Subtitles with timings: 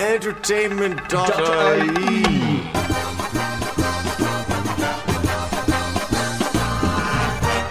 [0.00, 2.70] Entertainment.ie.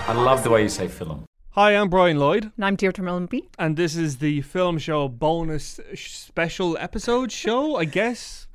[0.08, 1.26] I love the way you say film.
[1.52, 3.48] Hi, I'm Brian Lloyd, And I'm Deirdre Molumby.
[3.58, 8.48] and this is the film show bonus sh- special episode show, I guess.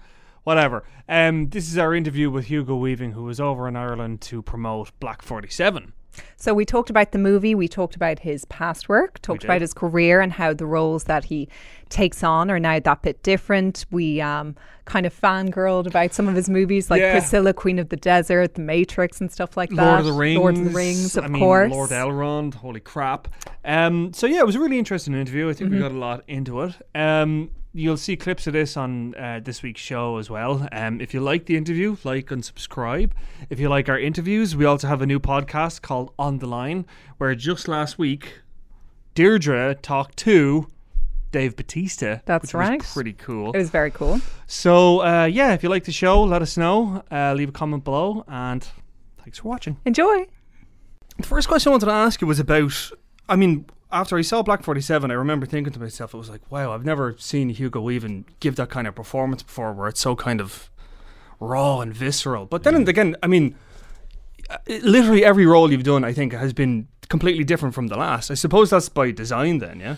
[0.45, 0.85] Whatever.
[1.09, 4.91] Um, this is our interview with Hugo Weaving, who was over in Ireland to promote
[5.01, 5.93] Black 47.
[6.37, 9.73] So we talked about the movie, we talked about his past work, talked about his
[9.75, 11.49] career and how the roles that he
[11.89, 13.87] takes on are now that bit different.
[13.91, 17.13] We um, kind of fangirled about some of his movies like Yeah.
[17.13, 19.77] Priscilla, Queen of the Desert, The Matrix and stuff like that.
[19.87, 20.39] Lord of the Rings.
[20.39, 21.71] Lord of the Rings, of I mean, course.
[21.73, 23.29] Lord Elrond, holy crap.
[23.65, 25.49] Um, so, yeah, it was a really interesting interview.
[25.49, 25.77] I think Mm-hmm.
[25.77, 26.75] we got a lot into it.
[26.95, 30.67] Um, you'll see clips of this on uh, this week's show as well.
[30.73, 33.13] Um, if you like the interview, like and subscribe.
[33.51, 36.87] If you like our interviews, we also have a new podcast called On the Line,
[37.19, 38.41] where just last week,
[39.15, 40.69] Deirdre talked to
[41.33, 42.21] Dave Batista.
[42.25, 42.81] That's which right.
[42.81, 43.53] Was pretty cool.
[43.53, 44.21] It was very cool.
[44.47, 47.03] So, uh, yeah, if you like the show, let us know.
[47.11, 48.67] Uh, leave a comment below, and
[49.19, 49.77] thanks for watching.
[49.85, 50.27] Enjoy.
[51.19, 52.91] The first question I wanted to ask you was about.
[53.29, 56.29] I mean, after I saw Black Forty Seven, I remember thinking to myself, it was
[56.29, 60.01] like, wow, I've never seen Hugo even give that kind of performance before, where it's
[60.01, 60.71] so kind of
[61.41, 62.47] raw and visceral.
[62.47, 63.55] But then again, I mean,
[64.69, 68.31] literally every role you've done, I think, has been completely different from the last.
[68.31, 69.97] I suppose that's by design, then, yeah.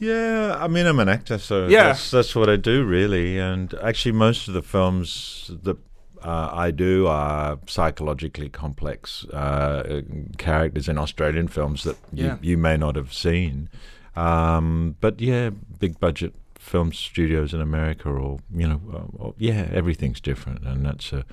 [0.00, 1.88] Yeah, I mean, I'm an actor, so Yeah.
[1.88, 3.38] that's, that's what I do, really.
[3.38, 5.76] And actually, most of the films that
[6.22, 10.02] uh, I do are psychologically complex uh,
[10.38, 12.36] characters in Australian films that Yeah.
[12.42, 13.68] you, you may not have seen.
[14.16, 19.68] Um, but yeah, big budget film studios in America, or you know, uh, or- yeah,
[19.72, 21.24] everything's different, and that's a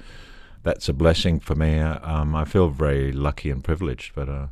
[0.63, 1.79] that's a blessing for me.
[1.79, 4.47] Uh, Um, I feel very lucky and privileged, but uh,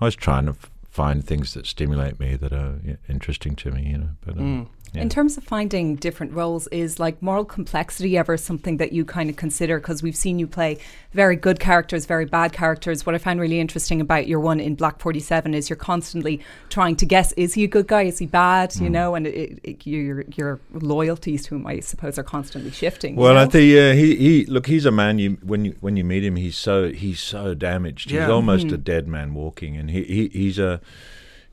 [0.00, 3.82] I was trying to f- find things that stimulate me that are interesting to me,
[3.90, 4.10] you know.
[4.26, 4.66] But Mm.
[4.94, 5.02] Yeah.
[5.02, 9.28] In terms of finding different roles, is like moral complexity ever something that you kind
[9.28, 9.78] of consider?
[9.78, 10.78] Because we've seen you play
[11.12, 13.04] very good characters, very bad characters.
[13.04, 16.40] What I find really interesting about your one in Black 47 is you're constantly
[16.70, 18.80] trying to guess is he a good guy, is he bad, Mm.
[18.82, 23.14] you know, and it, it, your, your loyalties to him, I suppose, are constantly shifting.
[23.14, 23.50] you Well, I know?
[23.50, 24.66] think uh, he he look.
[24.66, 25.18] He's a man.
[25.18, 28.10] You when you when you meet him, he's so he's so damaged.
[28.10, 28.22] Yeah.
[28.22, 30.80] He's almost a dead man walking, and he, he he's a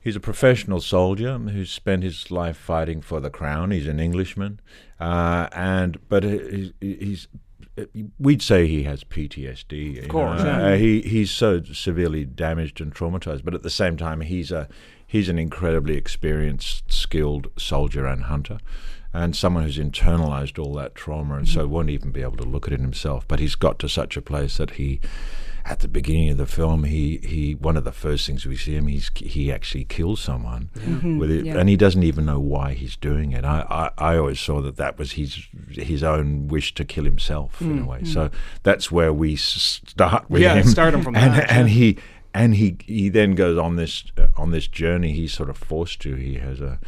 [0.05, 3.71] he's a professional soldier who's spent his life fighting for the crown.
[3.71, 4.61] He's an Englishman,
[4.97, 7.27] uh, and but he, he's.
[8.17, 10.03] We'd say he has PTSD.
[10.03, 10.63] Of course, yeah.
[10.63, 14.69] Uh, he he's so severely damaged and traumatized, but at the same time, he's a
[15.05, 18.59] he's an incredibly experienced, skilled soldier and hunter
[19.15, 22.67] and someone who's internalized all that trauma and so won't even be able to look
[22.67, 23.25] at it himself.
[23.25, 24.99] But he's got to such a place that he,
[25.67, 28.75] at the beginning of the film, he, he one of the first things we see
[28.75, 31.17] him, he's he actually kills someone mm-hmm.
[31.17, 31.57] with it, yeah.
[31.57, 33.43] and he doesn't even know why he's doing it.
[33.43, 37.59] I, I, I always saw that that was his his own wish to kill himself
[37.61, 37.87] in a mm.
[37.87, 37.99] way.
[38.01, 38.07] Mm.
[38.07, 38.29] So
[38.61, 40.67] that's where we start with Yeah, him.
[40.67, 41.73] start him from and, that, and yeah.
[41.73, 41.97] he
[42.35, 45.13] and he he then goes on this uh, on this journey.
[45.13, 46.13] He's sort of forced to.
[46.13, 46.79] He has a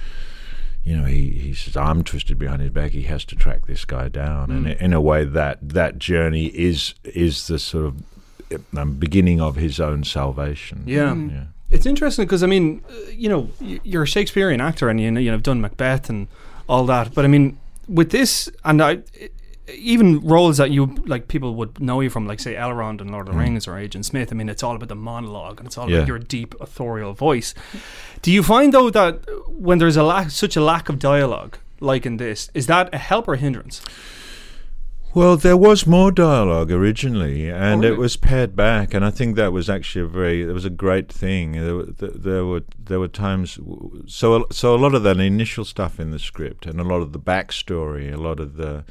[0.83, 2.91] you know, he, he's his arm twisted behind his back.
[2.91, 4.79] He has to track this guy down, and mm.
[4.79, 7.95] in a way, that that journey is is the sort of
[8.75, 10.83] um, beginning of his own salvation.
[10.85, 11.13] Yeah.
[11.15, 11.43] yeah.
[11.69, 15.19] It's interesting because I mean, uh, you know, you're a Shakespearean actor and you know
[15.19, 16.27] you've done Macbeth and
[16.69, 17.13] all that.
[17.13, 17.57] But I mean,
[17.89, 18.99] with this and I,
[19.73, 23.27] even roles that you like people would know you from, like say Elrond and Lord
[23.27, 24.31] of the Rings or Agent Smith.
[24.31, 25.97] I mean, it's all about the monologue and it's all Yeah.
[25.97, 27.53] about your deep authorial voice.
[28.21, 29.19] Do you find though that
[29.49, 32.97] when there's a lack, such a lack of dialogue, like in this, is that a
[32.97, 33.81] help or a hindrance?
[35.17, 37.95] Well, there was more dialogue originally, and really?
[37.95, 40.69] it was pared back, and I think that was actually a very, it was a
[40.69, 41.53] great thing.
[41.53, 43.57] There were, there were, there were times,
[44.05, 47.13] so so a lot of that initial stuff in the script, and a lot of
[47.13, 48.85] the backstory, a lot of the.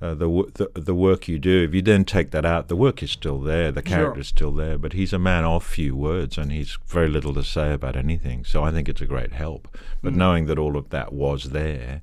[0.00, 1.64] Uh, the, the the work you do.
[1.64, 3.72] If you then take that out, the work is still there.
[3.72, 3.96] The Sure.
[3.96, 7.42] character's still there, but he's a man of few words, and he's very little to
[7.42, 8.44] say about anything.
[8.44, 9.76] So I think it's a great help.
[10.00, 12.02] But knowing that all of that was there,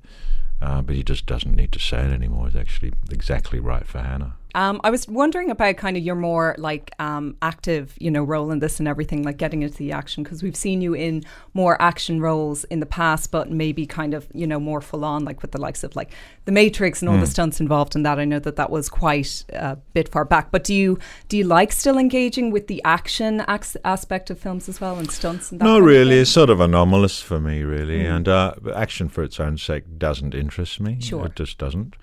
[0.60, 3.98] uh, but he just doesn't need to say it anymore, is actually exactly right for
[3.98, 4.34] Hannah.
[4.56, 8.50] Um, I was wondering about kind of your more like um, active, you know, role
[8.50, 11.80] in this and everything, like getting into the action, because we've seen you in more
[11.80, 15.42] action roles in the past, but maybe kind of, you know, more full on, like
[15.42, 16.10] with the likes of like
[16.46, 18.18] The Matrix and all the stunts involved in that.
[18.18, 20.98] I know that that was quite a bit far back, but do you
[21.28, 25.10] do you like still engaging with the action ax- aspect of films as well and
[25.10, 25.66] stunts and that?
[25.66, 29.22] No, kind of really, it's sort of anomalous for me, really, and uh, action for
[29.22, 30.98] its own sake doesn't interest me.
[30.98, 31.26] Sure.
[31.26, 31.94] it just doesn't.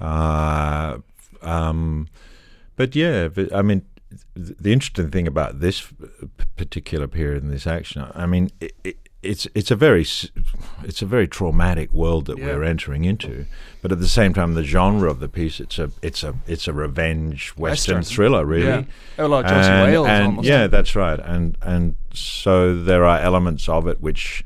[0.00, 0.98] Uh,
[1.42, 2.08] um,
[2.76, 3.82] but yeah, but, I mean,
[4.34, 5.86] the interesting thing about this
[6.56, 10.02] particular period in this action, I mean, it, it, it's it's a very
[10.82, 12.46] it's a very traumatic world that Yeah.
[12.46, 13.46] we're entering into,
[13.80, 16.66] but at the same time, the genre of the piece it's a it's a it's
[16.66, 18.14] a revenge western, Western.
[18.14, 18.66] thriller, really.
[18.66, 18.82] Yeah.
[19.20, 20.48] Oh, like and, Wales and almost.
[20.48, 21.20] yeah, that's right.
[21.20, 24.44] And and so there are elements of it which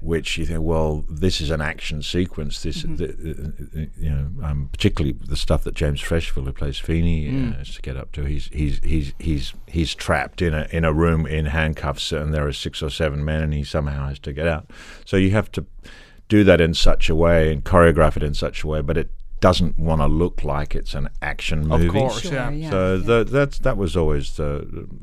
[0.00, 2.62] which you think, well, this is an action sequence.
[2.62, 2.96] This, Mm-hmm.
[2.96, 7.54] the, you know, um, particularly the stuff that James Frecheville, who plays Feeney, Mm.
[7.54, 8.24] uh, has to get up to.
[8.24, 12.46] He's he's he's he's he's trapped in a in a room in handcuffs, and there
[12.46, 14.70] are six or seven men, and he somehow has to get out.
[15.06, 15.64] So you have to
[16.28, 19.10] do that in such a way and choreograph it in such a way, but it
[19.40, 21.86] doesn't want to look like it's an action movie.
[21.86, 21.98] Of movie.
[22.00, 22.50] course, Sure, yeah.
[22.50, 22.70] yeah.
[22.70, 23.02] So yeah.
[23.06, 24.58] the, that's that was always the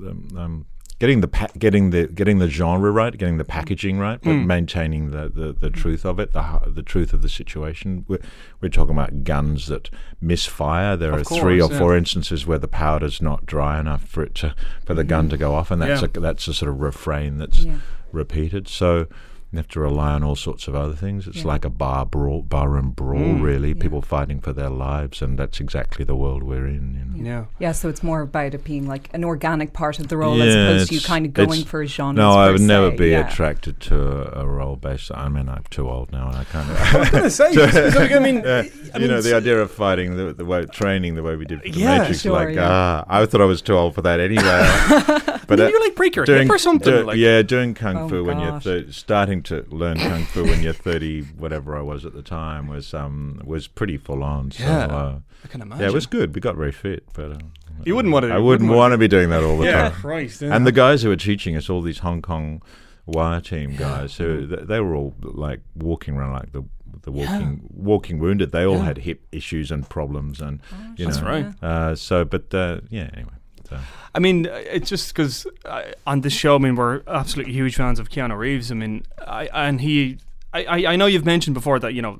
[0.07, 0.65] um, um,
[1.03, 3.49] getting the pa- getting the getting the genre right, getting the mm.
[3.49, 4.45] packaging right, but Mm.
[4.45, 5.73] maintaining the, the, the mm.
[5.73, 8.05] truth of it, the the truth of the situation.
[8.07, 8.21] We're,
[8.61, 9.89] we're talking about guns that
[10.21, 10.95] misfire.
[10.95, 14.23] There Of are three or course, four instances where the powder's not dry enough for
[14.23, 14.55] it to
[14.85, 15.39] for the gun to mm.
[15.41, 16.07] go off, and that's Yeah.
[16.15, 17.79] a that's a sort of refrain that's Yeah.
[18.13, 18.69] repeated.
[18.69, 19.07] So.
[19.53, 21.27] You have to rely on all sorts of other things.
[21.27, 21.47] It's Yeah.
[21.47, 23.41] like a bar brawl, barroom brawl, Mm.
[23.43, 23.67] really.
[23.69, 23.81] Yeah.
[23.81, 27.13] People fighting for their lives, and that's exactly the world we're in.
[27.15, 27.29] You know?
[27.29, 27.45] Yeah.
[27.67, 30.55] Yeah, so it's more about it being like an organic part of the role as
[30.55, 32.15] opposed to you kind of going for a genre.
[32.19, 33.27] No, I would never be yeah.
[33.29, 33.95] attracted to
[34.35, 35.11] a, a role based.
[35.13, 38.11] I mean, I'm too old now, and I kind I was going to say, specific,
[38.11, 41.13] I mean, Yeah, I you mean, know, the idea of fighting the, the way training
[41.13, 42.67] the way we did for the Yeah, Matrix, sure, like yeah.
[42.67, 45.39] ah, I thought I was too old for that anyway.
[45.47, 46.91] but Maybe uh, you like break your doing hip or something.
[46.93, 48.63] do- like, yeah, doing kung Oh, fu when you're gosh.
[48.63, 52.67] thir- starting to learn kung fu when you're 30, whatever I was at the time,
[52.67, 54.51] was um was pretty full on.
[54.51, 54.85] So, Yeah.
[54.85, 55.81] uh, I can imagine.
[55.81, 56.33] yeah, it was good.
[56.35, 57.37] We got very fit, but uh,
[57.85, 59.91] You wouldn't wanna- I wouldn't wouldn't want to be doing that all the Yeah, time.
[59.91, 60.41] Christ.
[60.41, 60.55] yeah.
[60.55, 62.61] And the guys who were teaching us, all these Hong Kong
[63.05, 66.63] wire team guys, who th- they were all like walking around like the
[67.01, 68.51] the walking walking wounded.
[68.53, 68.85] They all Yeah.
[68.85, 70.61] had hip issues and problems, and
[70.95, 71.27] you That's know.
[71.27, 71.47] right.
[71.61, 73.33] Uh, so, but uh, yeah, anyway.
[73.73, 73.79] So.
[74.15, 77.99] I mean, it's just because uh, on this show, I mean, we're absolutely huge fans
[77.99, 78.71] of Keanu Reeves.
[78.71, 80.17] I mean, I and he,
[80.53, 82.19] I, I, I know you've mentioned before that you know,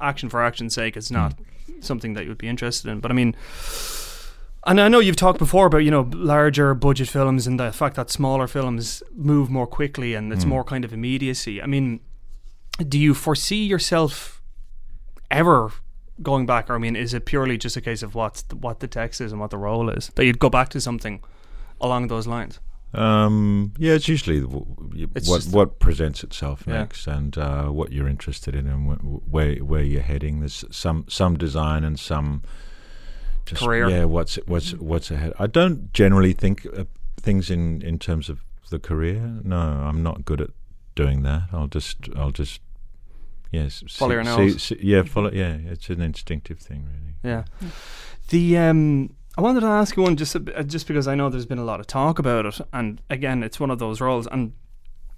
[0.00, 1.34] action for action's sake is not
[1.80, 3.00] something that you would be interested in.
[3.00, 3.36] But I mean,
[4.66, 7.96] and I know you've talked before about you know larger budget films and the fact
[7.96, 10.48] that smaller films move more quickly and it's Mm.
[10.48, 11.60] more kind of immediacy.
[11.60, 12.00] I mean,
[12.88, 14.40] do you foresee yourself
[15.30, 15.72] ever
[16.22, 18.80] going back, or I mean, is it purely just a case of what's the, what
[18.80, 21.22] the text is and what the role is that you'd go back to something
[21.80, 22.60] along those lines?
[22.92, 26.74] Um, yeah, it's usually w- It's what what presents itself Yeah.
[26.74, 30.38] next, and uh, what you're interested in, and wh- where where you're heading.
[30.40, 32.42] There's some some design and some
[33.46, 33.88] just, Career.
[33.90, 35.32] Yeah, what's what's what's ahead.
[35.40, 36.84] I don't generally think uh,
[37.20, 38.38] things in in terms of
[38.70, 39.40] the career.
[39.42, 40.50] No, I'm not good at
[40.94, 41.48] doing that.
[41.52, 42.60] I'll just I'll just
[43.54, 44.62] yes Follow see- your nose.
[44.62, 45.30] see- yeah, follow.
[45.32, 47.14] Yeah, it's an instinctive thing, really.
[47.22, 47.70] Yeah.
[48.28, 51.28] The um, I wanted to ask you one just a uh, just because I know
[51.28, 54.26] there's been a lot of talk about it, and again, it's one of those roles,
[54.26, 54.52] and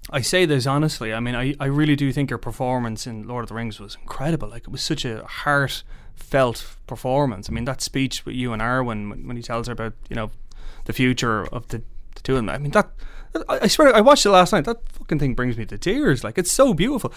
[0.09, 1.13] I say this honestly.
[1.13, 3.97] I mean, I, I really do think your performance in Lord of the Rings was
[4.01, 4.49] incredible.
[4.49, 7.49] Like it was such a heartfelt performance.
[7.49, 10.15] I mean, that speech with you and Arwen when, when he tells her about you
[10.15, 10.31] know
[10.85, 11.79] the future of the,
[12.15, 12.49] the two of them.
[12.49, 12.89] I mean that.
[13.49, 14.65] I swear, I watched it last night.
[14.65, 16.23] That fucking thing brings me to tears.
[16.23, 17.13] Like it's so beautiful.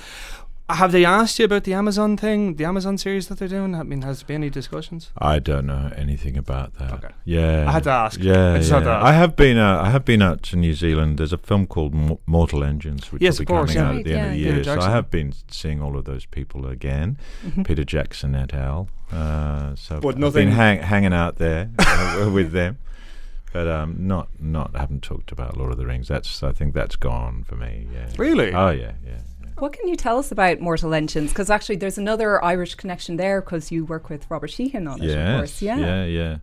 [0.75, 3.75] Have they asked you about the Amazon thing, the Amazon series that they're doing?
[3.75, 5.11] I mean, has there been any discussions?
[5.19, 6.93] I don't know anything about that.
[6.93, 7.09] Okay.
[7.25, 8.21] Yeah, I had to ask.
[8.21, 8.77] Yeah, I just yeah.
[8.79, 9.05] had to ask.
[9.07, 9.59] I have been.
[9.59, 11.19] Uh, I have been out to New Zealand.
[11.19, 13.89] There's a film called Mo- Mortal Engines, which Yes, will be course, coming yeah.
[13.91, 14.65] out at the Right, end of the year.
[14.65, 17.19] So I have been seeing all of those people again.
[17.65, 18.89] Peter Jackson et al.
[19.13, 22.79] Uh, so But I've nothing- been hang, hanging out there uh, with them.
[23.53, 26.07] But um, not not haven't talked about Lord of the Rings.
[26.07, 27.89] That's I think that's gone for me.
[27.93, 28.07] Yeah.
[28.17, 28.53] Really?
[28.55, 29.23] Oh yeah, yeah.
[29.61, 29.65] Yeah.
[29.65, 31.31] What can you tell us about Mortal Engines?
[31.31, 35.11] Because actually, there's another Irish connection there because you work with Robert Sheehan on it,
[35.11, 35.63] of course.
[35.63, 35.79] Yeah.
[35.79, 36.37] yeah, yeah,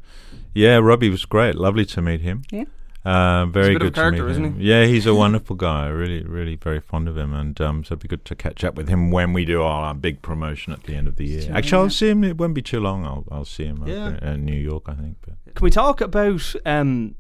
[0.54, 0.76] yeah.
[0.78, 1.56] Robbie was great.
[1.56, 2.44] Lovely to meet him.
[2.52, 2.66] Yeah.
[3.06, 4.56] Uh, very bit a good to character, meet isn't him.
[4.60, 5.88] Yeah, he's a wonderful guy.
[5.88, 8.76] Really, really very fond of him, and um, so it'd be good to catch up
[8.76, 11.42] with him when we do our big promotion at the end of the year.
[11.44, 11.84] Sure, Actually, yeah.
[11.84, 12.24] I'll see him.
[12.26, 13.06] It won't be too long.
[13.06, 14.18] I'll I'll see him Yeah.
[14.34, 15.18] in New York, I think.
[15.22, 17.16] But Can we talk about um,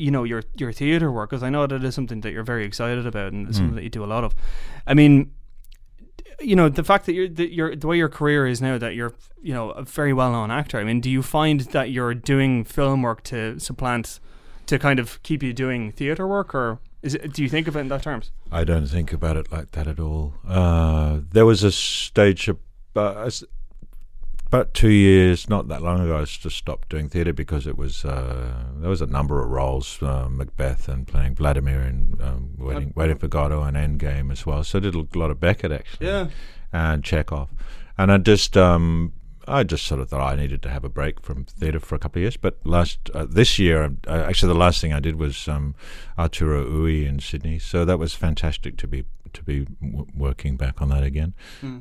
[0.00, 1.30] you know, your your theatre work?
[1.30, 3.62] Because I know that is something that you're very excited about, and it's Hmm.
[3.64, 4.34] something that you do a lot of.
[4.86, 5.30] I mean,
[6.40, 8.94] you know, the fact that you're that you're the way your career is now, that
[8.94, 10.78] you're you know a very well known actor.
[10.80, 14.20] I mean, do you find that you're doing film work to supplant,
[14.66, 17.32] to kind of keep you doing theatre work, or is it?
[17.34, 18.30] Do you think of it in that terms?
[18.50, 20.32] I don't think about it like that at all.
[20.48, 22.48] Uh, there was a stage
[22.96, 23.30] uh,
[24.50, 28.04] about two years, not that long ago, I just stopped doing theatre because it was
[28.04, 32.92] uh, there was a number of roles, uh, Macbeth and playing Vladimir and um, waiting,
[32.96, 34.64] waiting for Godot and Endgame as well.
[34.64, 36.08] So I did a lot of Beckett actually,
[36.72, 37.48] and Chekhov,
[37.96, 39.12] and I just um,
[39.46, 42.00] I just sort of thought I needed to have a break from theatre for a
[42.00, 42.36] couple of years.
[42.36, 45.76] But last uh, this year, uh, actually, the last thing I did was um,
[46.18, 47.60] Arturo Ui in Sydney.
[47.60, 49.04] So that was fantastic to be
[49.34, 51.34] to be w- working back on that again.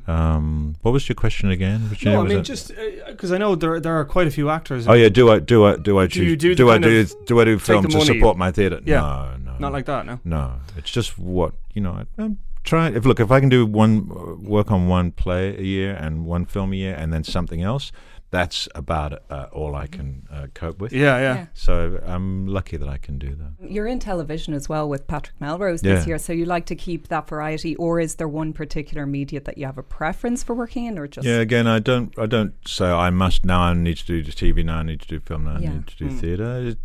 [0.08, 1.90] Um, what was your question again?
[1.90, 2.72] Which No, I mean just
[3.08, 4.88] because I know there there are quite a few actors.
[4.88, 7.40] Oh yeah, do I do I do I Do choose do do, I do do
[7.40, 8.80] I do film to support my theatre?
[8.86, 9.02] Yeah.
[9.02, 10.06] No, no, not like that.
[10.06, 10.20] No.
[10.24, 10.54] no.
[10.78, 11.92] It's just what you know.
[11.92, 12.96] I, I'm trying.
[12.96, 16.26] If look, if I can do one uh, work on one play a year and
[16.26, 17.92] one film a year, and then something else,
[18.32, 20.94] that's about uh, all I can uh, cope with.
[20.94, 21.34] Yeah, yeah.
[21.36, 21.46] Yeah.
[21.54, 23.70] So I'm lucky that I can do that.
[23.72, 25.96] You're in television as well with Patrick Melrose Yeah.
[25.96, 29.40] this year, so you like to keep that variety, or is there one particular media
[29.42, 32.28] that you have a preference for working in, or just Yeah, again, I don't, I
[32.28, 33.62] don't say I must now.
[33.62, 34.78] I need to do the TV now.
[34.78, 35.56] I need to do film now.
[35.56, 35.74] I Yeah.
[35.74, 36.20] need to do Mm.
[36.20, 36.76] theatre.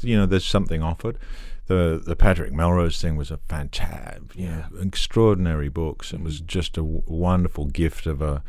[0.00, 1.18] You know, there's something offered.
[1.66, 6.12] The the Patrick Melrose thing was a fantastic, you know, extraordinary books.
[6.12, 8.42] It was just a w- wonderful gift of a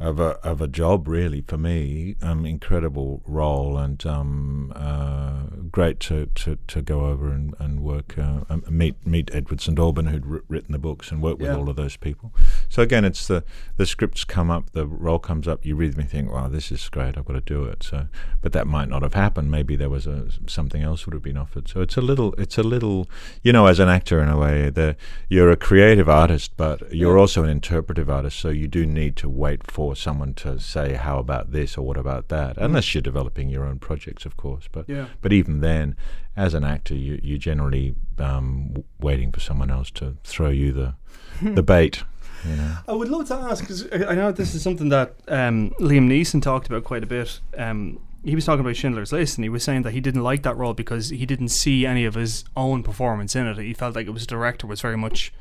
[0.00, 2.16] of a of a job, really, for me.
[2.20, 8.18] Um, incredible role and um, uh, great to, to, to go over and and work
[8.18, 11.48] uh, um, meet meet Edward St Aubyn, who'd wr- written the books, and work with
[11.48, 11.56] Yeah.
[11.56, 12.34] all of those people.
[12.68, 13.44] So again, it's the
[13.76, 15.64] the scripts come up, the role comes up.
[15.64, 17.16] You read them, and think, "Wow, this is great.
[17.16, 18.08] I've got to do it." So,
[18.42, 19.50] but that might not have happened.
[19.50, 21.68] Maybe there was a something else would have been offered.
[21.68, 23.08] So it's a little, it's a little,
[23.42, 24.96] you know, as an actor in a way, the
[25.28, 27.20] you're a creative artist, but you're Yeah.
[27.20, 28.38] also an interpretive artist.
[28.40, 31.96] So you do need to wait for someone to say, "How about this?" or "What
[31.96, 34.68] about that?" Unless you're developing your own projects, of course.
[34.70, 35.06] But Yeah.
[35.20, 35.96] but even then,
[36.36, 40.72] as an actor, you you're generally um, w- waiting for someone else to throw you
[40.72, 40.94] the
[41.42, 42.04] the bait.
[42.48, 42.76] You know.
[42.88, 46.40] I would love to ask because I know this is something that um, Liam Neeson
[46.42, 47.40] talked about quite a bit.
[47.56, 50.42] Um, he was talking about Schindler's List, and he was saying that he didn't like
[50.44, 53.58] that role because he didn't see any of his own performance in it.
[53.58, 55.32] He felt like it was the director was very much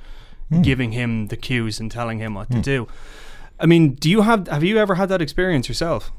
[0.50, 0.62] Hmm.
[0.62, 2.86] giving him the cues and telling him what to do.
[3.64, 6.12] I mean, do you have have you ever had that experience yourself?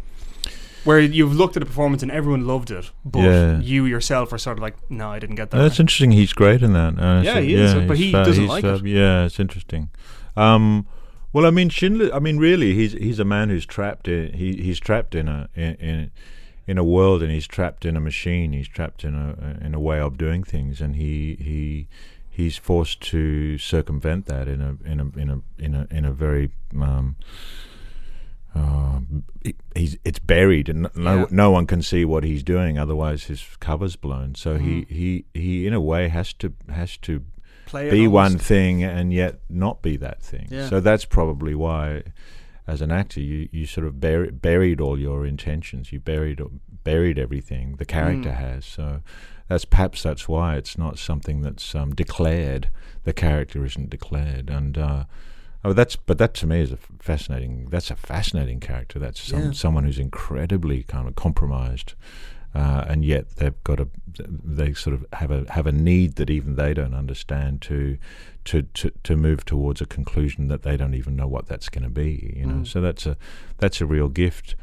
[0.85, 3.59] Where you've looked at a performance and everyone loved it, but Yeah.
[3.61, 5.57] you yourself are sort of like, no, I didn't get that.
[5.59, 6.11] That's interesting.
[6.13, 6.99] He's great in that.
[6.99, 8.85] Uh, Yeah, so- he is, but he's he fa- doesn't like fa- it.
[8.87, 9.89] Yeah, it's interesting.
[10.37, 10.87] Um,
[11.33, 12.15] well, I mean, Schindler.
[12.15, 15.49] I mean, really, he's he's a man who's trapped in he he's trapped in a
[15.55, 16.11] in, in
[16.67, 18.53] in a world, and he's trapped in a machine.
[18.53, 21.87] He's trapped in a in a way of doing things, and he he
[22.37, 26.13] he's forced to circumvent that in a in a in a in a in a
[26.13, 26.51] very
[26.81, 27.17] um,
[28.55, 29.01] uh,
[29.43, 31.27] he- he's it's buried and no Yeah.
[31.31, 35.67] no one can see what he's doing otherwise his cover's blown so he, he he
[35.67, 37.23] in a way has to has to
[37.67, 40.69] Play be one thing and yet not be that thing Yeah.
[40.69, 42.03] so that's probably why
[42.67, 46.41] as an actor you, you sort of bur- buried all your intentions you buried
[46.85, 48.37] buried everything the character Mm.
[48.37, 49.01] has so
[49.49, 52.71] that's perhaps that's why it's not something that's um, declared
[53.05, 55.05] the character isn't declared and uh,
[55.67, 57.71] Oh, that's but that to me is a fascinating.
[57.71, 58.99] That's a fascinating character.
[58.99, 59.53] That's some, Yeah.
[59.53, 61.95] someone who's incredibly kind of compromised,
[62.55, 63.89] uh, and yet they've got a
[64.45, 67.99] they sort of have a have a need that even they don't understand to
[68.45, 71.83] to to, to move towards a conclusion that they don't even know what that's going
[71.85, 72.35] to be.
[72.37, 72.67] You know, Mm.
[72.67, 73.17] so that's a
[73.59, 74.55] that's a real gift.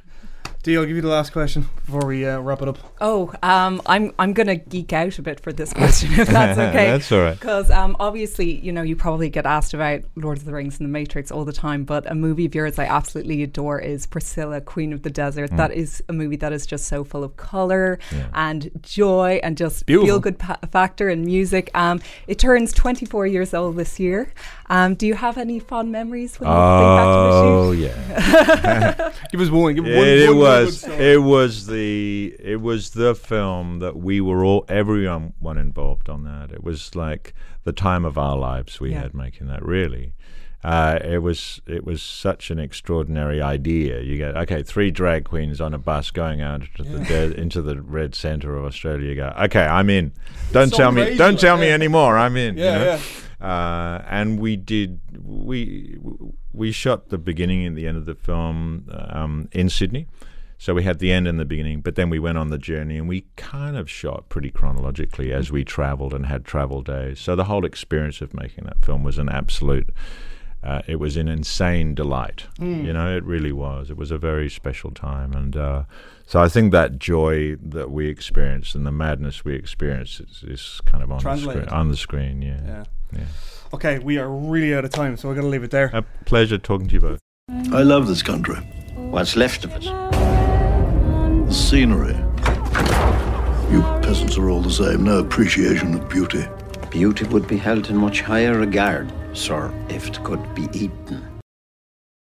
[0.63, 2.77] Dee, I'll give you the last question before we uh, wrap it up.
[3.01, 6.85] Oh, um, I'm I'm gonna geek out a bit for this question if that's okay.
[6.91, 7.33] that's all right.
[7.39, 10.87] Because um, obviously, you know, you probably get asked about Lord of the Rings and
[10.87, 14.61] the Matrix all the time, but a movie of yours I absolutely adore is Priscilla,
[14.61, 15.49] Queen of the Desert.
[15.57, 18.17] That is a movie that is just so full of color Mm.
[18.19, 18.27] Yeah.
[18.35, 20.07] and joy and just Beautiful.
[20.07, 21.71] feel good pa- factor and music.
[21.73, 24.31] Um, it turns 24 years old this year.
[24.71, 27.51] Um, do you have any fond memories when you think back to the shoot?
[27.51, 27.71] Oh
[29.03, 29.11] yeah.
[29.31, 29.75] Give us one.
[29.75, 34.21] Give it, one, it one was it was the it was the film that we
[34.21, 36.53] were all everyone involved on that.
[36.53, 37.33] It was like
[37.65, 39.01] the time of our lives we Yeah.
[39.01, 39.61] had making that.
[39.61, 40.13] Really,
[40.63, 43.99] uh, it was it was such an extraordinary idea.
[43.99, 47.61] You get okay, three drag queens on a bus going out into the de- into
[47.61, 49.09] the red centre of Australia.
[49.09, 50.13] You go okay, I'm in.
[50.53, 51.17] Don't so tell me.
[51.17, 51.73] Don't like, tell me yeah.
[51.73, 52.17] anymore.
[52.17, 52.55] I'm in.
[52.55, 52.83] you know?
[52.85, 52.99] yeah.
[53.41, 55.97] Uh, and we did we
[56.53, 60.07] we shot the beginning and the end of the film um, in Sydney.
[60.57, 62.99] So we had the end and the beginning, but then we went on the journey
[62.99, 67.19] and we kind of shot pretty chronologically as we traveled and had travel days.
[67.19, 69.89] So the whole experience of making that film was an absolute.
[70.63, 72.45] Uh, it was an insane delight.
[72.85, 73.89] You know, it really was.
[73.89, 75.83] It was a very special time, and uh,
[76.27, 80.81] so I think that joy that we experienced and the madness we experienced is, is
[80.85, 81.69] kind of on the screen.
[81.69, 82.61] On the screen, yeah.
[82.63, 82.83] Yeah.
[83.13, 83.25] Yeah.
[83.73, 85.89] Okay, we are really out of time, so we're going to leave it there.
[85.93, 87.19] A pleasure talking to you both.
[87.73, 88.57] I love this country.
[88.95, 89.83] What's left of it?
[89.83, 92.15] The scenery.
[93.71, 95.05] You peasants are all the same.
[95.05, 96.45] No appreciation of beauty.
[96.89, 101.30] Beauty would be held in much higher regard, sir, if it could be eaten.